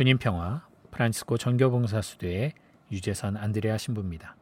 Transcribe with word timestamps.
주님 0.00 0.16
평화 0.16 0.66
프란치스코 0.92 1.36
전교봉사수대의 1.36 2.54
유재선 2.90 3.36
안드레아 3.36 3.76
신부입니다. 3.76 4.34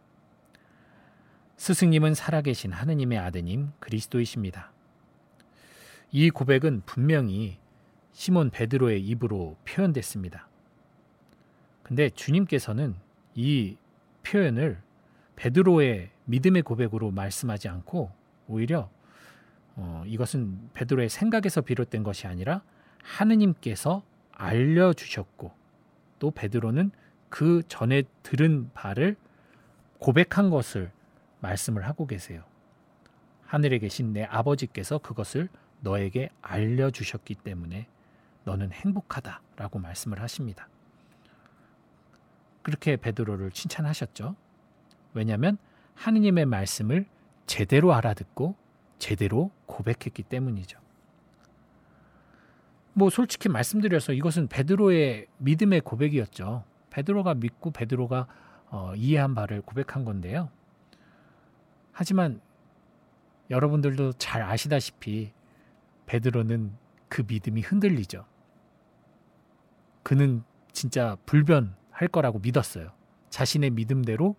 스승님은 1.56 2.14
살아계신 2.14 2.70
하느님의 2.70 3.18
아드님 3.18 3.72
그리스도이십니다. 3.80 4.70
이 6.12 6.30
고백은 6.30 6.82
분명히 6.86 7.58
시몬 8.12 8.50
베드로의 8.50 9.00
입으로 9.00 9.56
표현됐습니다. 9.64 10.46
근데 11.82 12.08
주님께서는 12.10 12.94
이 13.34 13.76
표현을 14.22 14.80
베드로의 15.34 16.10
믿음의 16.26 16.62
고백으로 16.62 17.10
말씀하지 17.10 17.68
않고 17.68 18.12
오히려 18.46 18.88
어, 19.74 20.04
이것은 20.06 20.70
베드로의 20.74 21.08
생각에서 21.08 21.62
비롯된 21.62 22.04
것이 22.04 22.28
아니라 22.28 22.62
하느님께서 23.02 24.04
알려주셨고 24.38 25.52
또 26.18 26.30
베드로는 26.30 26.90
그 27.28 27.62
전에 27.68 28.04
들은 28.22 28.70
바를 28.72 29.16
고백한 29.98 30.48
것을 30.48 30.90
말씀을 31.40 31.86
하고 31.86 32.06
계세요. 32.06 32.42
하늘에 33.44 33.78
계신 33.78 34.12
내 34.12 34.24
아버지께서 34.24 34.98
그것을 34.98 35.48
너에게 35.80 36.30
알려주셨기 36.40 37.34
때문에 37.36 37.86
너는 38.44 38.72
행복하다라고 38.72 39.78
말씀을 39.78 40.20
하십니다. 40.22 40.68
그렇게 42.62 42.96
베드로를 42.96 43.50
칭찬하셨죠. 43.50 44.36
왜냐하면 45.14 45.58
하느님의 45.94 46.46
말씀을 46.46 47.06
제대로 47.46 47.94
알아듣고 47.94 48.56
제대로 48.98 49.50
고백했기 49.66 50.22
때문이죠. 50.22 50.78
뭐 52.92 53.10
솔직히 53.10 53.48
말씀드려서 53.48 54.12
이것은 54.12 54.48
베드로의 54.48 55.26
믿음의 55.38 55.82
고백이었죠. 55.82 56.64
베드로가 56.90 57.34
믿고 57.34 57.70
베드로가 57.70 58.26
어, 58.70 58.92
이해한 58.96 59.34
바를 59.34 59.62
고백한 59.62 60.04
건데요. 60.04 60.50
하지만 61.92 62.40
여러분들도 63.50 64.12
잘 64.14 64.42
아시다시피 64.42 65.32
베드로는 66.06 66.72
그 67.08 67.22
믿음이 67.26 67.62
흔들리죠. 67.62 68.24
그는 70.02 70.42
진짜 70.72 71.16
불변할 71.26 72.08
거라고 72.10 72.38
믿었어요. 72.38 72.92
자신의 73.30 73.70
믿음대로 73.70 74.36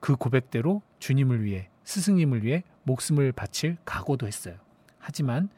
그 0.00 0.16
고백대로 0.16 0.82
주님을 0.98 1.42
위해 1.42 1.68
스승님을 1.84 2.44
위해 2.44 2.64
목숨을 2.84 3.32
바칠 3.32 3.76
각오도 3.84 4.26
했어요. 4.26 4.56
하지만 4.98 5.48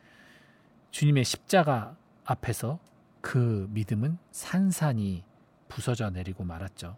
주님의 0.90 1.24
십자가 1.24 1.96
앞에서 2.26 2.78
그 3.20 3.68
믿음은 3.70 4.18
산산이 4.30 5.24
부서져 5.68 6.10
내리고 6.10 6.44
말았죠. 6.44 6.96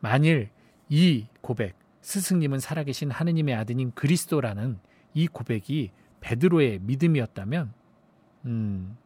만일 0.00 0.50
이 0.88 1.26
고백, 1.40 1.76
스승님은 2.02 2.58
살아계신 2.58 3.10
하느님의 3.10 3.54
아드님 3.54 3.92
그리스도라는 3.92 4.78
이 5.14 5.26
고백이 5.26 5.90
베드로의 6.20 6.80
믿음이었다면, 6.80 7.72
음, 8.46 8.96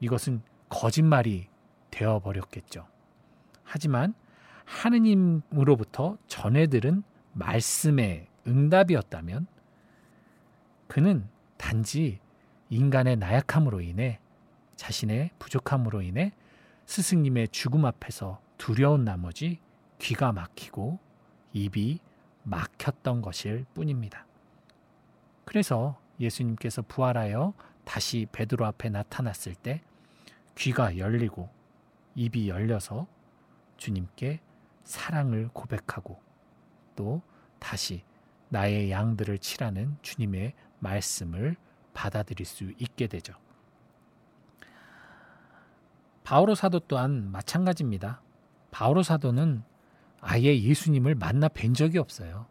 이것은 0.00 0.42
거짓말이 0.68 1.48
되어버렸겠죠. 1.90 2.86
하지만 3.62 4.14
하느님으로부터 4.64 6.18
전해들은 6.26 7.02
말씀의 7.32 8.26
응답이었다면, 8.46 9.46
그는 10.86 11.28
단지 11.56 12.20
인간의 12.68 13.16
나약함으로 13.16 13.80
인해 13.80 14.20
자신의 14.76 15.30
부족함으로 15.38 16.02
인해 16.02 16.32
스승님의 16.86 17.48
죽음 17.48 17.84
앞에서 17.84 18.40
두려운 18.58 19.04
나머지 19.04 19.60
귀가 19.98 20.32
막히고 20.32 20.98
입이 21.52 22.00
막혔던 22.42 23.22
것일 23.22 23.64
뿐입니다. 23.74 24.26
그래서 25.44 25.98
예수님께서 26.20 26.82
부활하여 26.82 27.54
다시 27.84 28.26
베드로 28.32 28.64
앞에 28.66 28.90
나타났을 28.90 29.54
때 29.54 29.82
귀가 30.56 30.96
열리고 30.96 31.48
입이 32.14 32.48
열려서 32.48 33.06
주님께 33.76 34.40
사랑을 34.84 35.48
고백하고 35.52 36.20
또 36.96 37.22
다시 37.58 38.02
나의 38.48 38.90
양들을 38.90 39.38
치라는 39.38 39.96
주님의 40.02 40.54
말씀을 40.78 41.56
받아들일 41.92 42.46
수 42.46 42.72
있게 42.78 43.06
되죠. 43.06 43.34
바오로 46.24 46.54
사도 46.54 46.80
또한 46.80 47.30
마찬가지입니다. 47.30 48.20
바오로 48.70 49.02
사도는 49.02 49.62
아예 50.20 50.58
예수님을 50.58 51.14
만나 51.14 51.48
뵌 51.48 51.74
적이 51.74 51.98
없어요. 51.98 52.46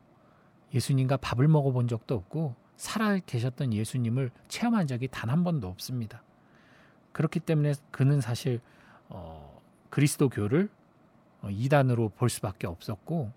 예수님과 0.74 1.18
밥을 1.18 1.48
먹어본 1.48 1.88
적도 1.88 2.16
없고 2.16 2.56
살아 2.78 3.18
계셨던 3.18 3.74
예수님을 3.74 4.32
체험한 4.48 4.88
적이 4.88 5.08
단 5.10 5.30
한 5.30 5.44
번도 5.44 5.68
없습니다. 5.68 6.24
그렇기 7.12 7.40
때문에 7.40 7.74
그는 7.92 8.22
사실 8.22 8.62
어, 9.10 9.62
그리스도교를 9.90 10.70
어, 11.42 11.50
이단으로 11.50 12.10
볼 12.10 12.30
수밖에 12.30 12.68
없었고 12.68 13.32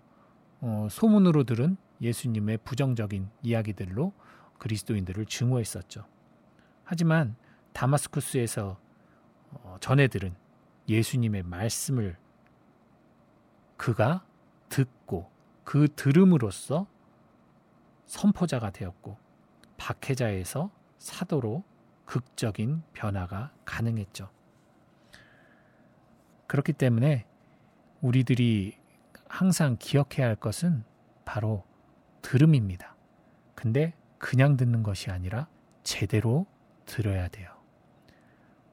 어, 0.61 0.87
소문으로 0.89 1.43
들은 1.43 1.77
예수님의 2.01 2.59
부정적인 2.63 3.29
이야기들로 3.41 4.13
그리스도인들을 4.59 5.25
증오했었죠. 5.25 6.05
하지만 6.83 7.35
다마스쿠스에서 7.73 8.69
어, 8.69 8.86
전해들은 9.79 10.35
예수님의 10.87 11.43
말씀을 11.43 12.17
그가 13.75 14.25
듣고 14.69 15.29
그 15.63 15.87
들음으로써 15.95 16.87
선포자가 18.05 18.71
되었고 18.71 19.17
박해자에서 19.77 20.71
사도로 20.97 21.63
극적인 22.05 22.83
변화가 22.93 23.51
가능했죠. 23.65 24.29
그렇기 26.47 26.73
때문에 26.73 27.25
우리들이 28.01 28.77
항상 29.27 29.75
기억해야 29.77 30.27
할 30.27 30.35
것은 30.35 30.83
바로 31.25 31.65
들음입니다. 32.21 32.95
근데 33.55 33.93
그냥 34.17 34.55
듣는 34.55 34.83
것이 34.83 35.11
아니라 35.11 35.47
제대로 35.83 36.45
들어야 36.85 37.27
돼요. 37.27 37.51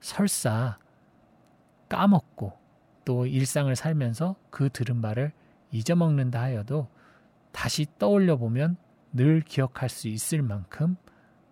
설사 0.00 0.78
까먹고 1.94 2.52
또 3.04 3.24
일상을 3.24 3.74
살면서 3.76 4.34
그 4.50 4.68
들은 4.68 4.96
말을 4.96 5.32
잊어먹는다 5.70 6.40
하여도 6.40 6.88
다시 7.52 7.86
떠올려 8.00 8.36
보면 8.36 8.76
늘 9.12 9.40
기억할 9.40 9.88
수 9.88 10.08
있을 10.08 10.42
만큼 10.42 10.96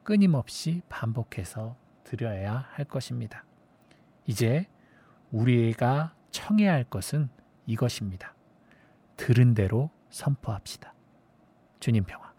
끊임없이 0.03 0.83
반복해서 0.89 1.77
드려야 2.03 2.67
할 2.73 2.85
것입니다. 2.87 3.45
이제 4.27 4.67
우리가 5.31 6.17
청해야 6.33 6.73
할 6.73 6.83
것은 6.83 7.29
이것입니다. 7.67 8.35
들은 9.17 9.55
대로 9.55 9.91
선포합시다. 10.11 10.93
주님 11.79 12.03
평화. 12.03 12.32